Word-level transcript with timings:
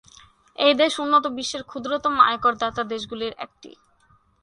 এই 0.57 0.73
দেশ 0.73 0.93
উন্নত 0.99 1.25
বিশ্বের 1.37 1.63
ক্ষুদ্রতম 1.63 2.13
আয়কর 2.21 2.53
দাতা 2.61 2.81
দেশগুলির 2.91 3.33
একটি। 3.37 3.71